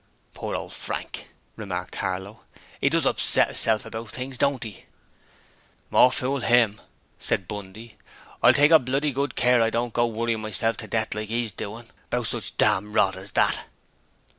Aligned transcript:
'Poor 0.33 0.55
ole 0.55 0.71
Frank,' 0.71 1.29
remarked 1.55 1.93
Harlow. 1.97 2.39
''E 2.81 2.89
does 2.89 3.05
upset 3.05 3.51
'isself 3.51 3.85
about 3.85 4.09
things, 4.09 4.35
don't 4.39 4.65
'e?' 4.65 4.85
'More 5.91 6.11
fool 6.11 6.41
'im!' 6.43 6.81
said 7.19 7.47
Bundy. 7.47 7.99
'I'll 8.41 8.53
take 8.55 8.71
bloody 8.83 9.11
good 9.11 9.35
care 9.35 9.61
I 9.61 9.69
don't 9.69 9.93
go 9.93 10.07
worryin' 10.07 10.41
myself 10.41 10.75
to 10.77 10.87
death 10.87 11.13
like 11.13 11.29
'e's 11.29 11.51
doin', 11.51 11.91
about 12.05 12.25
such 12.25 12.57
dam 12.57 12.93
rot 12.93 13.15
as 13.15 13.33
that.' 13.33 13.61